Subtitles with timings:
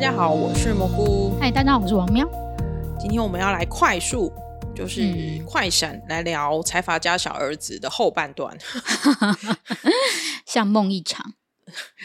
[0.00, 1.36] 家好，我是蘑菇。
[1.38, 2.26] 嗨，大家好，我是王喵。
[2.98, 4.32] 今天我们要来快速，
[4.74, 8.56] 就是快闪来聊财阀家小儿子的后半段，
[10.46, 11.34] 像梦一场，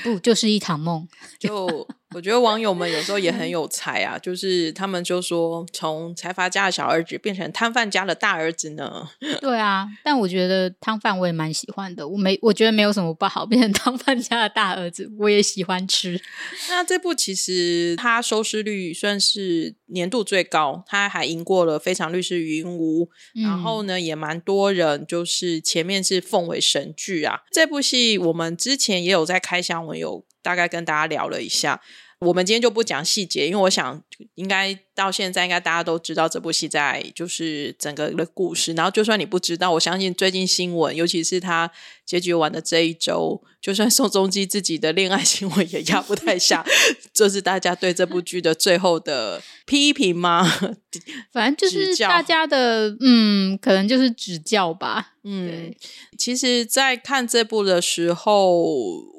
[0.04, 1.08] 不就是一场梦？
[1.40, 1.88] 就。
[2.16, 9.10] 我觉得网友们有时候也很有才啊，就是他们就说，从财阀家的小儿子变成摊贩家的大儿子呢。
[9.42, 16.18] 对啊，但我觉得摊贩我也蛮喜欢的，我没我觉得没有什么不好，变成摊贩家的大儿子我也喜欢吃。
[16.70, 23.06] 那这部其实它收视率算是年度最高，它还赢过了《非常律师禹英禑》，
[23.44, 27.42] 然后呢也蛮多人就是前面是奉为神剧啊。
[27.52, 31.82] 这部戏我们之前也有在开箱文有大概跟大家聊了一下。
[32.20, 34.02] 我们今天就不讲细节，因为我想
[34.36, 38.74] 应该到现在应该大家都知道这部戏在就是整个的故事。
[38.74, 41.70] 然后就算你不知道，我相信最近新闻，尤其是他
[42.06, 46.66] 结局完的这一周，就算宋仲基自己的恋爱新闻也压不太下，
[47.14, 50.50] 这是大家对这部剧的最后的批评吗？
[51.34, 55.12] 反正就是大家的嗯，可能就是指教吧。
[55.24, 55.74] 嗯，
[56.18, 58.64] 其实，在看这部的时候，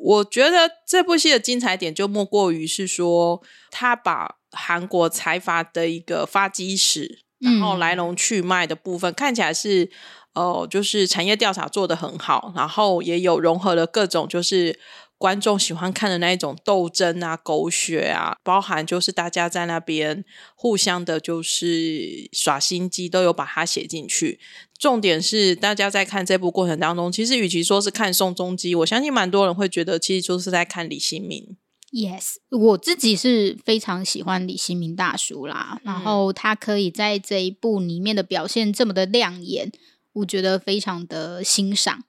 [0.03, 9.91] 我觉得这部戏的精彩点就莫过于是说，他把韩国财阀的一个发迹史，然后来龙去脉的部分，嗯、看起来是
[10.35, 14.81] 哦、呃，就是产业调查做得很好，然后也有融合了各种就是。
[15.19, 20.23] 观众喜欢看的那一种斗争啊、狗血啊，包含就是大家在那边
[20.55, 24.39] 互相的，就是耍心机，都有把它写进去。
[24.79, 31.57] 重点是，大家在看这部过程当中，其实与其说是看宋仲基，我相信蛮多人会觉得，其实就是在看李新民。
[31.93, 39.71] Yes，我自己是非常喜欢李新民大叔啦，然后他可以在这一部里面的表现这么的亮眼，
[40.13, 42.05] 我觉得非常的欣赏。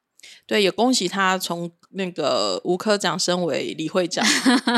[0.48, 1.70] 对，也恭喜他从。
[1.92, 4.24] 那个吴科长升为李会长，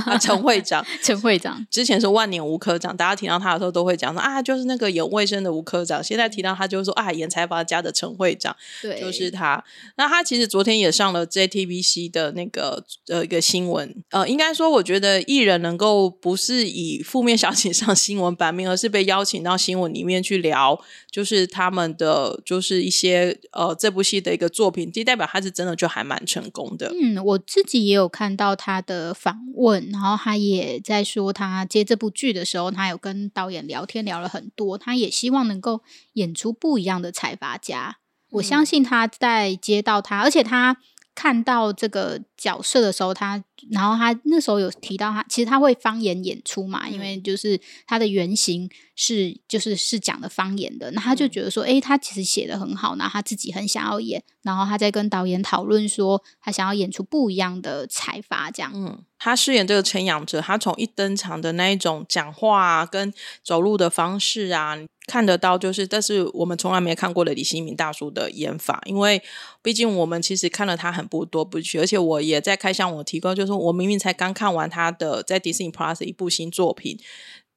[0.05, 6.03] 啊，陈会长， 陈会长之前是万年吴科长，大家提到他的时候都会讲说啊，就是那个演卫生的吴科长。
[6.03, 9.61] 现在提到他，就是说啊，演财阀家的陈会长，对，就是他。
[9.97, 26.89] 那他其实昨天也上了 JTBC 的那个呃一个新闻，呃，应该说，我觉得艺人能够不是以负面消息上新闻版面，而是被邀请到新闻里面去聊，就是他们的就是一些呃这部戏的一个作品，这代表他是真的就还蛮成功的。
[27.01, 35.81] 嗯，我自己也有看到他的访问，然后他也在说，他接这部剧的时候，他有跟导演聊天聊了很多，他也希望能够
[36.13, 37.97] 演出不一样的财阀家。
[38.31, 40.77] 我相信他在接到他，而且他
[41.19, 43.43] 看到这个角色的时候，他。
[43.71, 58.71] 然后他那时候有提到他，其实他会方言演出嘛，因为就是他的原型是就是是讲的方言的，那他就觉得说，诶，他其实写的很好，然后他自己很想要演，然后他在跟导演讨论说，他想要演出不一样的才法这样。
[58.73, 63.13] 嗯，他饰演这个陈养哲，他从一登场的那一种讲话啊，跟
[63.43, 64.77] 走路的方式啊。
[65.09, 69.19] 看得到，就是，但是我们从来没看过的李新民大叔的演法，因为
[69.63, 76.99] 毕竟我们其实看了他很不多部剧，而且我也在开箱我提供，就是我明明才刚看完他的在 Disney Plus 一部新作品，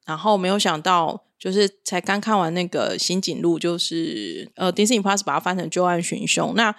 [0.06, 6.74] 然后没有想到，就是才刚看完那个新景路，就是呃 Disney Plus 把它翻成旧案寻凶，那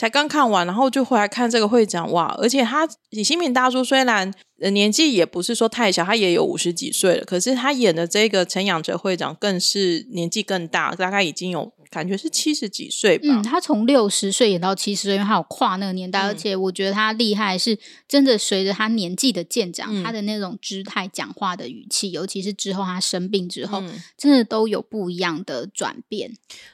[0.00, 4.32] 才刚看完，然后就回来看这个会长哇，而且他李新民大叔虽然。
[4.72, 7.24] 年纪也不是说太小，他也有五十几岁了。
[7.24, 13.24] 可是他演的这个陈仰哲会长更是年纪更大，大概已经有感觉是七十几岁吧。
[13.28, 17.76] 嗯，他从六十岁演到七十岁，因为他有跨那个年代，嗯、而且我觉得他厉害是
[18.06, 26.32] 真的，随着他年纪的渐长，嗯、他的那种姿态、讲话的语气，尤其是之后他生病之后，嗯、真的都有不一样的转变。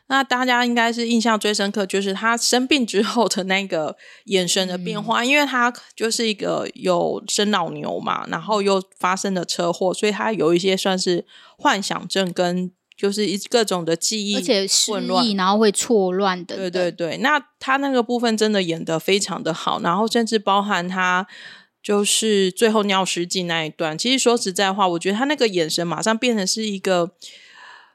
[0.09, 3.97] 那大家应该是印象最深刻，就是他生病之后的那个
[4.27, 11.25] 眼神的变化，嗯、因为他就是一个有生老牛嘛，然后又发生了车祸，所以他有一些算是
[11.57, 14.91] 幻想症跟就是一各种的记忆，而且失
[15.23, 16.57] 忆，然后会错乱的。
[16.57, 21.27] 对对对，那他那个部分真的演的非常的好，然后甚至包含他
[21.83, 23.99] 就是最后尿失禁那一段。
[23.99, 27.13] 其实说实在话，我觉得他那个眼神马上变成是一个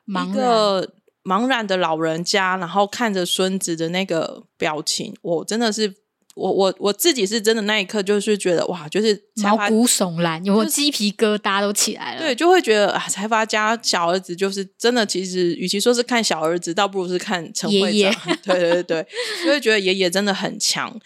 [0.06, 0.94] 一个
[1.24, 5.96] 茫然的老人家，然后看着孙子的那个表情，我真的是。
[6.34, 12.22] 我我我自己是真的那一刻就是觉得哇，就是毛骨悚然，有鸡皮疙瘩都起来了。
[12.22, 17.92] 对，就会觉得啊，财阀家小儿子就是真的，其实与其说是看小儿子，倒不如是看陈会长。
[17.92, 18.12] 爷爷
[18.44, 19.08] 对对对对，
[19.44, 20.98] 就会觉得爷爷真的很强。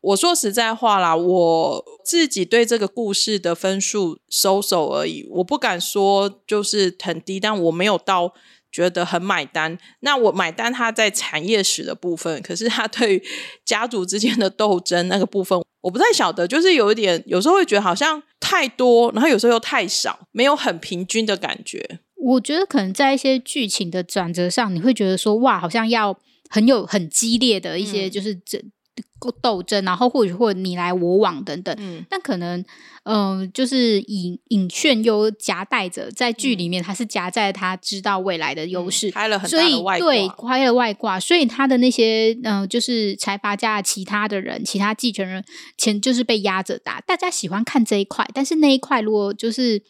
[0.00, 8.34] 我说实在话啦，我自己对这个故事的分数收手而已，我不敢说就是很低，但我没有到。
[8.70, 13.22] 觉得很买单，那我买单他在产业史的部分，可是他对于
[13.64, 22.00] 家族之间的斗争那个部分，我不太晓得，就是有一点，有时候会觉得好像太多，然后有时候又太少，没有很平均的感觉。
[22.16, 26.18] 我觉得可能在一些剧情的转折上，你会觉得说哇，好像要
[26.50, 28.58] 很有很激烈的一些就是这。
[28.58, 28.72] 嗯
[29.42, 32.60] 斗争，然后或者或者你来我往等等，嗯，但可能，
[33.04, 45.44] 嗯、呃，就是隐隐炫又夹带着在剧里面，他是夹在他知道未来的优势，开、嗯、了很大的外挂，所以对，开了外挂，所以他的那些，嗯、呃，就是财阀家的其他的人，其他继承人，
[45.76, 47.00] 钱就是被压着打。
[47.00, 49.82] 大家喜欢看这一块，但是那一块如果就是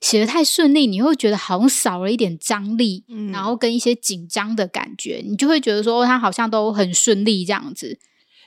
[0.00, 7.98] 写的太顺利，你会觉得好像少了一点张力，嗯，然后跟一些紧张的感觉，你就会觉得说他好像都很顺利这样子。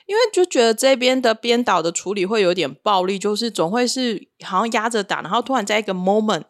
[0.08, 6.44] 因为就觉得这边的编导的处理会有点暴力，就是总会是好像压着打，然后突然在一个 moment，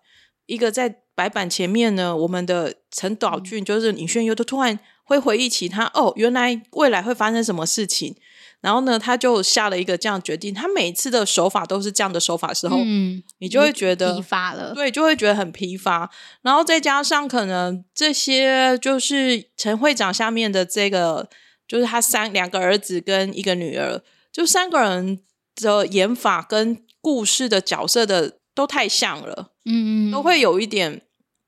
[0.47, 8.15] 一个在白板前面呢，我们的陈导俊就是尹炫优，都突然会回忆起他哦，原来未来会发生什么事情，
[8.61, 10.55] 然后呢，他就下了一个这样决定。
[10.55, 16.09] 他每次的手法都是这样的手法的时候，嗯，你就会觉得疲乏了，对，就会觉得很疲乏。
[16.43, 21.29] 然后再加上可能这些就是陈会长下面的这个。
[21.69, 25.21] 就是他三两个儿子跟一个女儿，就三个人
[25.57, 31.03] 的演法跟故事的角色的都太像了，嗯嗯，都会有一点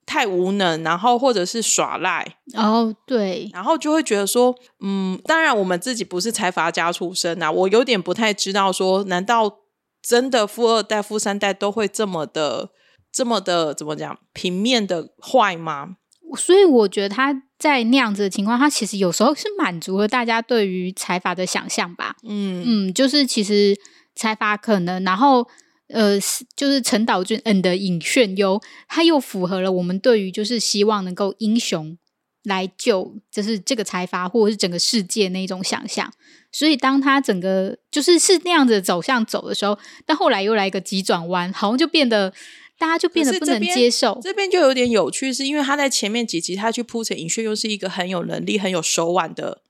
[0.05, 9.61] 太无能，然后或者是耍赖，哦，对，然后就会觉得说，嗯，当然我们自己不是财阀家出身啊，我有点不太知道说，难道
[10.03, 12.69] 真的富二代、富三代都会这么的、
[13.11, 15.97] 这么的怎么讲平面的坏吗？
[16.37, 17.43] 所以我觉得他。
[17.61, 22.17] 在那样子的情况，他其实有时候是满足了大家对于财阀的想象吧。
[22.25, 23.77] 嗯嗯，就是其实
[24.17, 25.47] 财阀可能，然后
[25.89, 26.19] 呃，
[26.57, 28.59] 就是陈导俊嗯的尹炫优，
[28.89, 31.99] 他又符合了我们对于就是希望能够英雄
[32.45, 36.11] 来救，就是这个财阀或者是整个世界那种想象。
[36.51, 42.33] 所以当他整个就是是那样子走向走的时候，但后来又来一个急转弯，好像就变得。
[42.81, 49.61] 大家就变得不能接受，这边就有点有趣，是因为他在前面几集他去铺陈尹炫又是一个很有能力、很有手腕的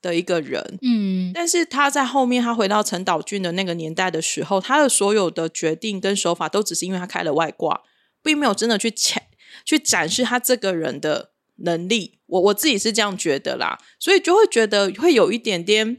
[0.00, 7.82] 的一个人，嗯，但是他在后面他回到陈导俊的那个年代的时候，他的所有的决定跟手法都只是因为他开了外挂，
[8.22, 9.20] 并没有真的去展
[9.64, 12.20] 去展示他这个人的能力。
[12.26, 15.96] 我我自己是这样觉得啦，所以就会觉得会有一点点，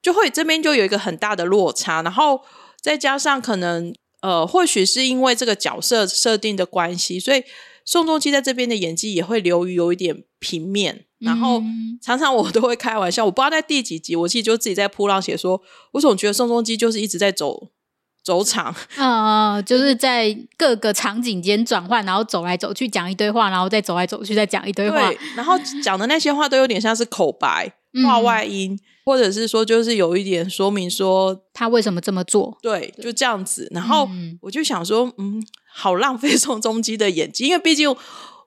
[0.00, 2.42] 就会这边就有一个很大的落差，然后
[2.80, 3.92] 再加上可能。
[4.24, 7.44] 呃，或许是因为这个角色设定的关系，所以
[7.84, 11.04] 宋仲基在这边的演技也会流于有一点平面。
[11.18, 11.62] 然后
[12.02, 15.60] 常常我都会开玩笑，我不知道在第几集，我其实就自己在铺浪写说，
[15.92, 17.68] 我总觉得宋仲基就是一直在走
[18.22, 27.74] 走场，呃， 就是在各个场景间转换，然后走来走去讲一堆话，然后再走来走去再讲一堆话，然后讲的那些话都有点像是口白。
[28.04, 33.68] 话外音，嗯，或者是说，就是有一点说明说他为什么这么做，对，就这样子。
[33.70, 34.08] 然后
[34.40, 35.42] 我就想说，嗯，
[35.74, 37.94] 好浪费 宋仲基的演技，因为毕竟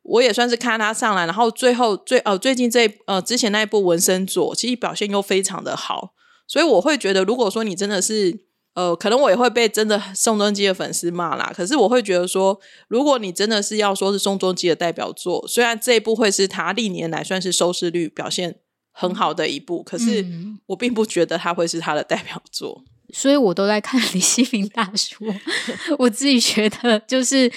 [0.04, 6.14] 我也算是看他上来，然后最后最呃最近这呃之前那一部《纹身左》，其实表现又非常的好，
[6.48, 11.52] 所以我会觉得，如果说你真的是呃，可能我也会被真的宋仲基的粉丝骂啦。
[11.56, 18.60] 可是我会觉得说，如果你真的是要说是宋仲基的代表作，虽然这一部会是他历年来算是收视率表现。
[19.00, 20.26] 很好的一部，可是
[20.66, 25.24] 我并不觉得他会是他的代表作，嗯、 所以我都在看李西民大叔。
[26.00, 27.48] 我自己觉得，就是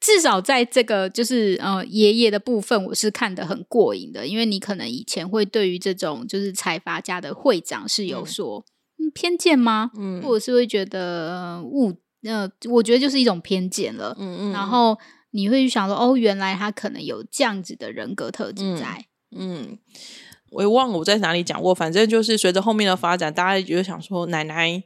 [0.00, 4.26] 至少在这个就是呃爷爷的部分，我是看得很过瘾的。
[4.26, 8.64] 因为你可能以前会对于这种就是财阀家的会长是有所、
[8.98, 9.90] 嗯、偏见吗？
[9.98, 14.16] 嗯，或者是会觉得误呃，我觉得就是一种偏见了。
[14.18, 14.96] 嗯嗯，然后
[15.32, 19.04] 你会想说，哦，原来他可能有这样子的人格特质在，
[19.36, 19.62] 嗯。
[19.62, 19.78] 嗯
[20.50, 24.82] 我也忘了我在哪里讲过，反正就是随着后面的发展，大家就想说奶奶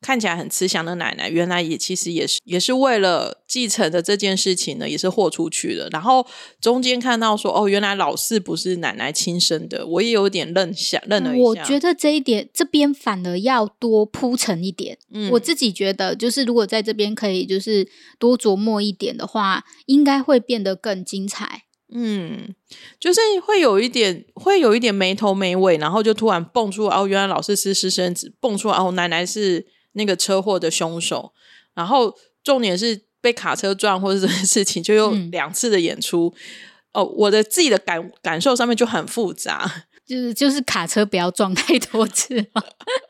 [0.00, 5.88] 看起来很慈祥的奶奶，原来也其实也是也是为了继承的这件事情呢，也是豁出去了。
[5.90, 6.26] 然后
[6.60, 11.42] 中间看到说，哦，原来老四不是奶奶亲生的，我也有点愣下愣了一下。
[11.42, 14.98] 我觉得这一点这边反而要多铺陈一点。
[15.10, 21.62] 嗯，我自己觉得，就是如果在这边可以就是多琢磨一点的话，应该会变得更精彩。
[21.92, 22.54] 嗯，
[22.98, 29.66] 就是会有一点，会有一点没头没尾，然后就突然蹦出哦，原来老师是私生子，蹦出哦，奶奶是。
[29.96, 31.32] 那个车祸的凶手，
[31.72, 32.12] 然后
[32.42, 36.34] 重点是被卡车撞或者这件事情，就有两次的演出。
[36.94, 42.62] 嗯、哦，我的自己的感感受上面就很复杂，就是就是卡车不要撞太多次嘛，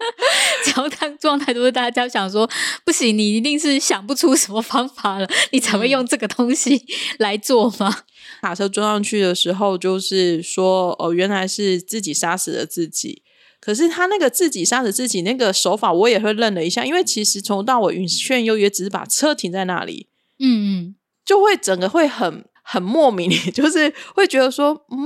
[0.64, 2.48] 只要他撞太多次，大家想说
[2.84, 6.84] 不行，你一定是想不出什么方法了，你才会用这个东西
[7.18, 7.88] 来做吗？
[7.88, 8.04] 嗯、
[8.42, 13.22] 卡车撞上去的时候，就是说哦，原来是自己杀死了自己。
[13.60, 20.08] 可是他那个自己杀死自己那个手法，我也会愣了一下，因为其实从头到尾，允炫优也只是把车停在那里，
[20.38, 20.44] 嗯
[20.90, 24.98] 嗯，就会整个会很很莫名， 就是会觉得说，嗯，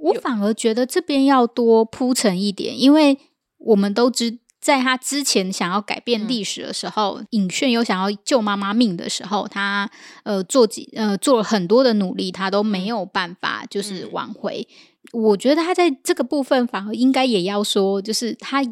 [0.00, 3.18] 我反而觉得这边要多铺陈一点，因为
[3.58, 9.90] 我们都知，在他之前想要改变历史的时候，尹、嗯、炫有想要救妈妈命的时候，他
[10.24, 14.66] 呃做几呃做了很多的努力，他都没有办法就是挽回。
[14.68, 14.74] 嗯
[15.12, 18.62] 我觉得他在这个部分反而应该也要说，就是他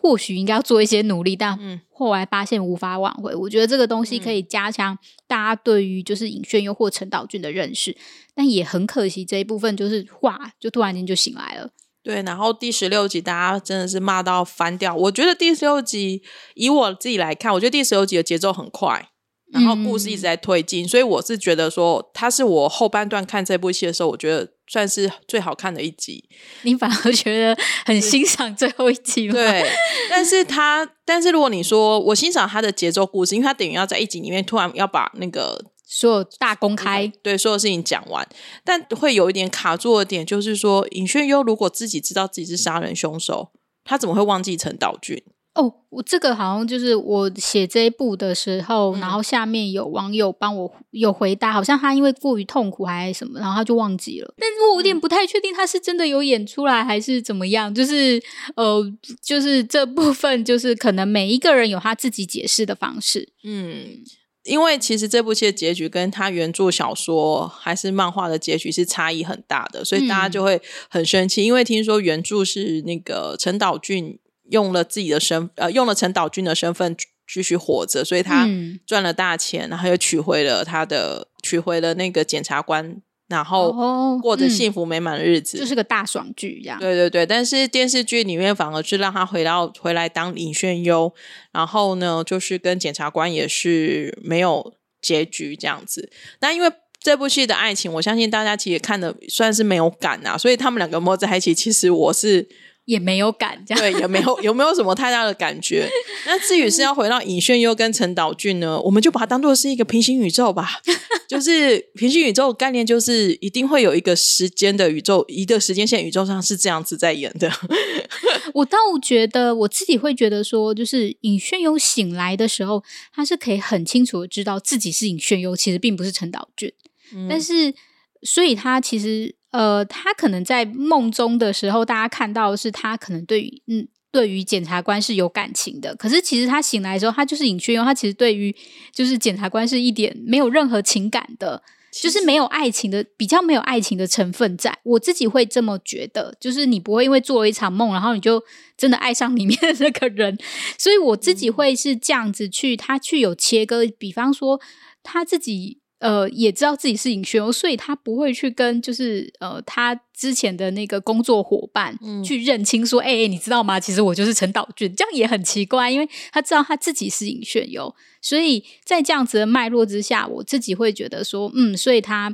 [0.00, 1.58] 或许应该要做一些努力，但
[1.90, 3.34] 后来发现无法挽回。
[3.34, 7.96] 我觉得这个东西可以加强大家对于就是尹炫优或陈岛俊的认识，
[8.34, 11.70] 但也很可惜这一部分就是哇，就突然间就醒来了。
[12.02, 14.94] 对，然后第十六集大家真的是骂到翻掉。
[14.94, 16.22] 我觉得第十六集
[16.54, 19.10] 以我自己来看，我觉得第十六集的节奏很快。
[19.50, 26.22] 然后故事一直在推进，嗯，所以我是觉得说，它是我后半段看这部戏的时候，我觉得算是最好看的一集。
[26.62, 29.34] 你反而觉得很欣赏最后一集吗？
[29.34, 29.64] 对，
[30.10, 38.28] 但是他，但是如果你说我欣赏他的节奏故事，因为他等于要在一集里面突然要把那个所有大公开，对所有事情讲完，
[38.64, 43.50] 但会有一点卡住的点，就是说尹炫优如果自己知道自己是杀人凶手，
[43.84, 45.22] 他怎么会忘记陈道俊？
[45.58, 54.32] 哦，我这个好像就是我写这一部的时候，嗯，然后下面有网友帮我有回答，好像他因为过于痛苦还是什么，然后他就忘记了。
[54.38, 57.74] 但是我有点不太确定他是真的有演出来还是怎么样。
[57.74, 58.22] 就是
[58.54, 58.80] 呃，
[59.20, 63.32] 就是这部分就是可能每一个人有他自己解释的方式。
[63.42, 64.04] 嗯，
[64.44, 74.20] 因为其实这部戏的结局跟他原著小说还是漫画的结局是差异很大的，所以大家就会很生气，嗯，因为听说原著是那个陈岛俊。
[74.50, 76.96] 用了自己的身呃，用了陈岛君的身份
[77.30, 78.48] 继续活着，所以他
[78.86, 86.78] 赚了大钱，嗯、然后又娶回了他的娶回了那个检察官，然后过着幸福美满的日子，就、哦嗯、是个大爽剧一样。
[86.80, 91.12] 对对对，但是电视剧里面反而是让他回到回来当尹炫优，
[91.52, 96.10] 然后呢，就是跟检察官也是没有结局这样子。
[96.40, 102.48] 那因为这部戏的爱情，我相信大家其实看的算是没有感啊，所以他们两个摸在一起，其实我是。
[102.88, 105.86] 也没有感这样，对，也没有 有没有什么太大的感觉。
[106.24, 110.80] 那至于是要回到尹炫优跟陈岛俊呢，我们就把它当做是一个平行宇宙吧。
[111.28, 117.52] 就是平行宇宙概念，就是一定会有一个时间的宇宙，一个时间线宇宙上是这样子在演的。
[118.54, 126.72] 我倒觉得我自己会觉得说，就是尹炫优醒来的时候，他是可以很清楚的知道自己是尹炫优，其实并不是陈岛俊。
[127.14, 127.26] 嗯。
[127.28, 127.74] 但是，
[128.22, 129.36] 所以他其实。
[129.50, 135.96] 呃，他可能在梦中的时候，大家看到的是他可能对于嗯，对于检察官是有感情的。
[135.96, 138.54] 可是其实他醒来的时候，他就是尹炫优，他其实对于
[138.92, 144.78] 就是检察官是一点没有任何情感的，就是没有爱情的，比较没有爱情的成分在。
[144.82, 148.42] 我自己会这么觉得，就是你不会因为做了一场梦，然后你就
[148.76, 150.36] 真的爱上里面的那个人。
[150.76, 154.60] 所以我自己会是这样子去，他去有切割，比方说
[155.02, 155.78] 他自己。
[156.00, 163.80] 呃，也知道自己是尹炫优，所以他不会去跟就是呃他之前的那个工作伙伴去认清说，哎、嗯、哎、欸，你知道吗？
[163.80, 172.32] 其实我就是陈岛俊，这样也很奇怪，因为他知道他自己是尹炫优，所以在这样子的脉络之下，我自己会觉得说，嗯，所以他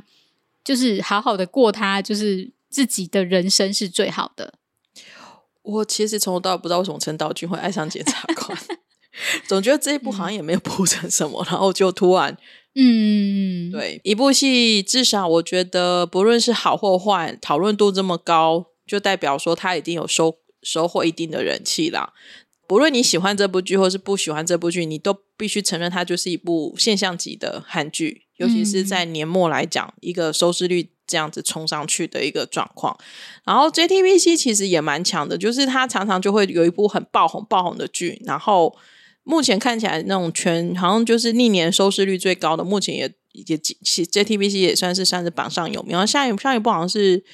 [0.63, 4.53] 就是好好的过他就是自己的人生是最好的。
[5.63, 8.55] 我其实从头到尾不知道为什么陈岛俊会爱上检察官，
[9.49, 12.37] 总觉得这一部好像也没有铺成什么，嗯、然后就突然。
[12.77, 22.11] 嗯，对，一部戏至少我觉得不论是好或坏，讨论度这么高，就代表说它一定有收收获一定的人气啦。
[22.67, 32.97] 不论你喜欢这部剧或是不喜欢这部剧，你都必须承认它就是一部现象级的韩剧，尤其是在年末来讲，一个收视率这样子冲上去的一个状况。
[33.45, 38.75] 然后 JTBC 其实也蛮强的，就是它常常就会有一部很爆红爆红的剧，然后。
[39.25, 45.91] 目前看起来那种全好像就是历年收视率最高的，目前也也其 JTBC 也算是算是榜上有名。
[45.91, 47.25] 然后下一下一部好像是。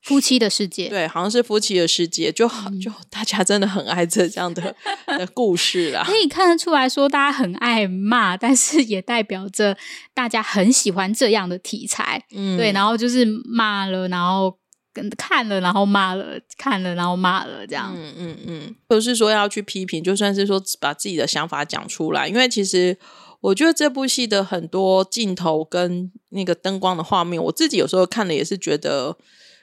[0.00, 4.74] 夫妻的世界，对，好像是夫妻的世界，就好，就大家真的很爱这这样的
[5.18, 6.02] 的故事啦。
[6.06, 9.76] 可以看得出来说，大家很爱骂，但是也代表着
[10.14, 12.24] 大家很喜欢这样的题材。
[12.34, 14.56] 嗯，对，然后就是骂了，然后
[14.98, 17.94] 跟看了，然后骂了，看了，然后骂了，这样。
[17.96, 22.98] 嗯嗯嗯，不是说要去批评，就算是说把自己的想法讲出来，因为其实
[23.40, 29.16] 我觉得这部戏的很多镜头跟那个灯光的画面，我自己有时候看了也是觉得。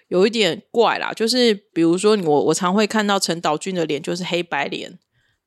[0.08, 5.00] 有一点怪啦，就是比如说我我常会看到陈岛俊的脸，就是黑白脸，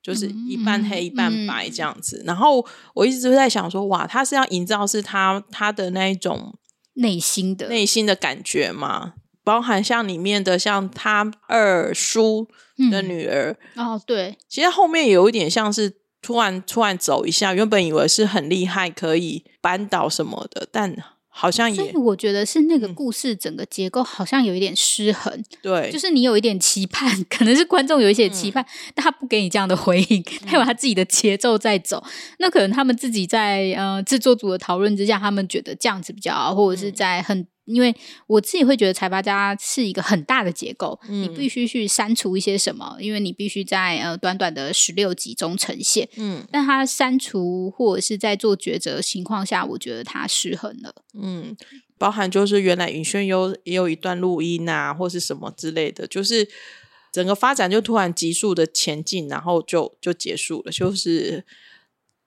[0.03, 2.19] 就是一半黑一半白这样子。
[2.19, 6.59] 嗯嗯、然后我一直都在想说，哇，他是要营造是他他的那一种
[6.95, 9.15] 内心的内心的感觉嘛？
[9.49, 12.47] 包含像里面的像他二叔
[12.91, 15.91] 的女儿、嗯、哦，对，其实后面有一点像是
[16.21, 20.95] 突然突然走一下，原本以为是很厉害，可以扳倒什么的，但。
[21.31, 25.33] 好像也，所以我觉得是那个故事整个结构好像有一点失衡。
[25.33, 32.03] 嗯、对，就是你有一点期盼，可能是观众有一些期盼，嗯、但他不给你这样的回应，他有他自己的节奏在走。
[32.05, 37.47] 嗯、那可能他们自己在呃制作组的讨论之下，他们觉得这样子比较好，或者是在很。
[37.69, 37.95] 因为
[38.27, 46.09] 我自己会觉得财阀家是一个很大的结构，嗯、你必须去删除一些什么，因为你必须在呃短短的十六集中呈现。
[46.17, 50.95] 嗯，但它删除或者是在做抉择的情况下，我觉得它失衡了。
[51.15, 51.57] 嗯，
[51.99, 56.49] 包含就是原来尹宣优也有一段录音啊，或是什么之类的，就是
[57.13, 60.73] 整个发展就突然急速的前进，然后就就结束了。
[60.73, 61.45] 就是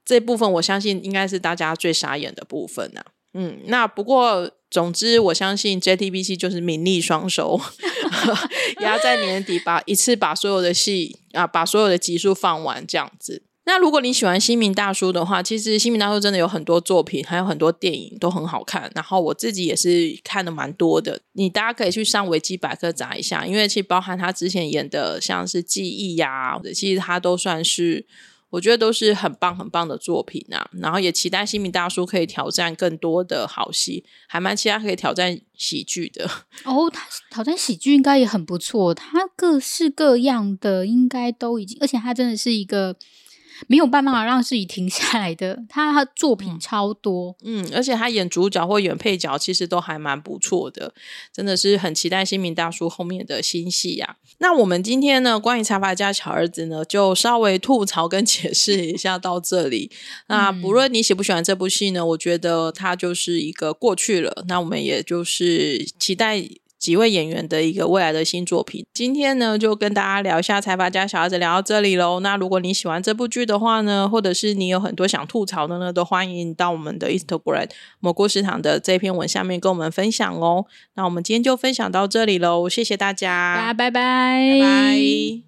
[0.03, 3.05] 这部分，我相信应该是大家最傻眼的部分啊。
[3.33, 4.51] 嗯，那不过。
[4.73, 7.59] 总之，我相信 JTBC 就是名利双收，
[8.79, 13.43] 也要在年底把一次把所有的戏啊，把所有的集数放完这样子。
[13.65, 18.89] 那如果你喜欢新民大叔的话，其实新民大叔真的有很多作品，还有很多电影都很好看。
[18.95, 28.05] 然后我自己也是看的蛮多的，你大家可以去上维基百科查一下，因为其实包含他之前演的像是记忆呀，其实他都算是。
[28.51, 36.29] 我觉得都是很棒很棒的作品啊，然后也期待新民大叔可以挑战更多的好戏，还蛮期待可以挑战喜剧的。
[36.65, 42.95] 哦，他挑战喜剧应该也很不错，他各式各样的应该都已经，而且他真的是一个。
[43.67, 50.93] 没有办法让自己停下来的， 他他作品超多，嗯，而且他演主角或演配角，其实都还蛮不错的，
[51.33, 54.15] 真的是很期待新民大叔后面的新戏呀、啊。
[54.39, 59.91] 那我们今天呢，关于财阀家小儿子呢，就稍微吐槽跟 解释一下到这里。
[60.27, 64.43] 那不论你喜不喜欢这部戏呢，我觉得它就是一个过去了。
[64.47, 66.43] 那我们也就是期待。
[66.81, 72.19] 几位演员的一个未来的新作品，今天呢就跟大家聊一下《财阀家小孩子》，聊到这里喽。
[72.21, 80.65] 那如果你喜欢这部剧的话呢，或者是你有很多想吐槽的呢，都欢迎到我们的 Instagram 蘑菇食堂的这篇文下面跟我们分享哦。
[80.95, 85.41] 那我们今天就分享到这里喽，谢谢大家，大家拜拜，拜拜。